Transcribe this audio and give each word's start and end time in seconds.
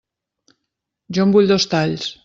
Jo 1.19 1.27
en 1.29 1.37
vull 1.37 1.53
dos 1.55 1.71
talls. 1.77 2.11